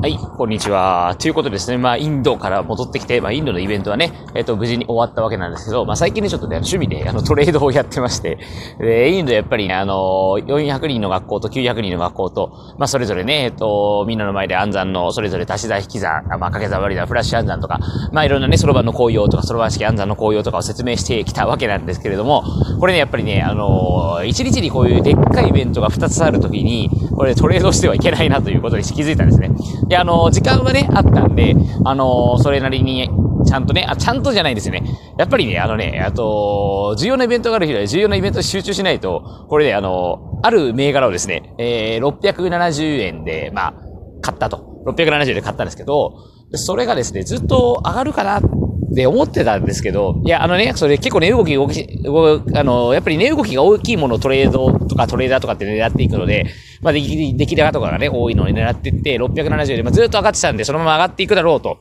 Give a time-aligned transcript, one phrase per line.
[0.00, 1.16] はい、こんにちは。
[1.18, 8.38] ということですね、まあ、インドから戻ってきて、まあ、インドのイベントはね、えっ、と、無事に終わったわけなんですけど、まあ、最近ね、ちょっとね、趣味で、あの、トレードをやってまして、
[8.78, 17.80] で、インドやっぱりね、あの、400人の学校と900人の学校と、まあ、それぞれね、えっ、と、みんなの前で暗算の、それぞれ足し算、引き算、まあ、掛け算割り算、フラッシュ暗算とか、
[18.12, 22.44] まあ、いろんなね、そろばんの紅葉とか、そろばん式暗算の紅葉とかを説明してきたわけなんですけれども、
[22.78, 29.50] これね、やっぱりね、あの、1日にこういうでっかいイベントが2つあるときに、これトレードしてはいけないなということに気づいたんですね。
[29.88, 33.08] で、あの、時間はね、あったんで、あの、それなりに、
[33.46, 34.82] ちゃんとね、あ、ちゃんとじゃないですね。
[35.18, 43.74] やっぱりね、あのね、あと、重要なイベントがある日は重要なイベントに集中しないと、これで、ね、あの、ある銘柄をですね、えー、670円で、まあ、
[44.20, 44.82] 買ったと。
[44.86, 46.14] 670円で買ったんですけど、
[46.54, 48.40] それがですね、ずっと上がるかな
[48.90, 51.86] で思ってたんですけど、いや、あのね、それ結構値動き動き、
[52.54, 56.46] あの、やっぱり値動きが大きいものをトレードとかトレーダーとかって狙っていくので、
[56.80, 61.78] まあ、出来、出来高とかがね、多いのを狙っていって、670で、まあ、ずっと上がってたんで、そのまま上がっていくだろうと。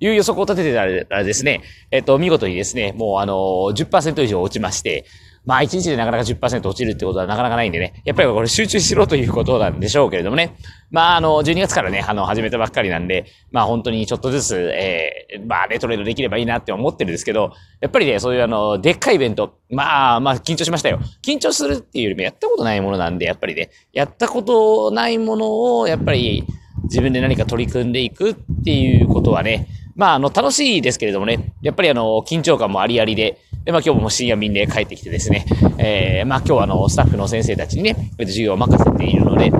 [0.00, 0.86] いう予測を立ててた
[1.16, 5.06] らですね、えっと、見事にですね、もうあの10%以上落ちまして、
[5.44, 10.56] まあ、1日でなかなか10%落ちるってことはなかなかないんでね、やっぱりこれ集中しろということなんでしょうけれどもね。
[10.90, 21.00] まあ、あの、12月からね、あの、始めたばっかりなんで、まあ、本当にちょっとずつ、えー、まあ、ね、トレードできればいいなって思ってるんですけど、やっぱりね、そういうあの、でっかいイベント、まあ、まあ、緊張しましたよ。
[21.24, 26.44] 緊張するっていうよりもやったことないものなんで、やっぱりね、やったことないものを、やっぱり、
[26.84, 35.44] 自分で何か取り組んでいくっていうことはね、まあ、あの、楽しいですけれどもね、やっぱりあの、緊張感もありありで、で、まあ今日も深夜便で帰ってきてですね、
[35.76, 39.52] えー、まあ今日はあの、スタッフの先生たちにね、授業を任せているので、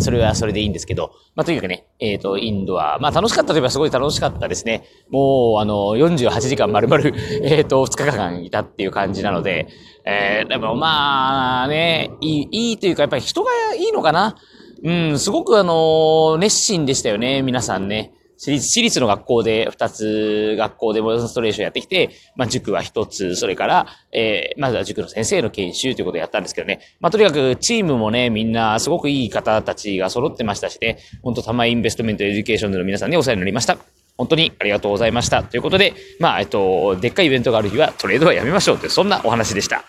[0.00, 4.84] それはそれでいいんですけど、まあとにかくね、えっ、ー、と、インドは、まあ楽しかったといえばすごい楽しかったですね。
[5.10, 7.04] もう、あの、48時間丸々、
[7.44, 9.68] えっ、ー、と、2日間いたっていう感じなので、
[10.06, 14.36] えー、でもまあね、いい、いいというか、やっぱり人がいいのかな
[14.82, 18.14] うん、すごくあの、熱心でしたよね、皆さんね。
[18.36, 26.80] 私立、私立の学校で2つ学校でデモンストレーションやってきて、まあ塾は1つ、それから、えー、まずは塾の先生の研修ということをやったんですけどね。
[27.00, 33.78] まあとにかくチームもね、みんなすごくいい方たちが揃ってましたしね、本当たまインベストメントエデュケーションでの皆さんにお世話になりました。
[34.16, 35.42] 本当にありがとうございました。
[35.42, 39.84] ということで、まあ、えっと、でっかいイベントがある日はトレードはやめましょうという、そんなお話でした。